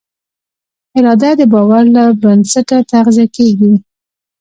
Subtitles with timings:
[0.97, 3.73] اراده د باور له بنسټه تغذیه کېږي.